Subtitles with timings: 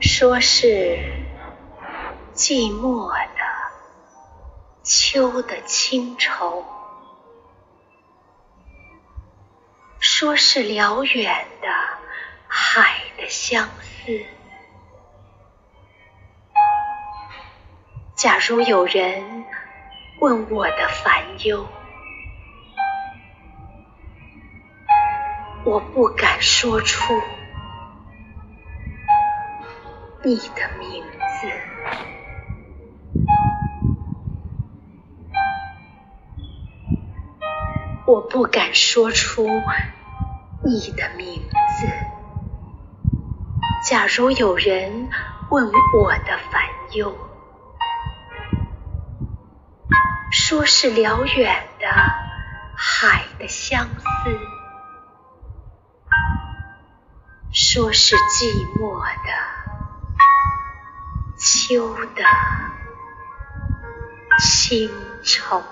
[0.00, 0.98] 说是
[2.34, 3.42] 寂寞的
[4.82, 6.64] 秋的清愁，
[9.98, 11.68] 说是辽远的
[12.48, 14.24] 海的相思。
[18.14, 19.46] 假如有人
[20.20, 21.66] 问我的烦忧，
[25.64, 27.14] 我不敢说出。
[30.22, 31.02] 你的名
[31.40, 31.48] 字，
[38.06, 39.48] 我不敢说出
[40.62, 41.42] 你的名
[41.78, 41.88] 字。
[43.88, 45.08] 假如有人
[45.50, 47.16] 问我的烦忧，
[50.30, 51.86] 说是辽远的
[52.76, 54.38] 海的相思，
[57.72, 59.30] 说是寂寞的。
[61.38, 62.24] 秋的
[64.40, 64.90] 清
[65.22, 65.62] 愁。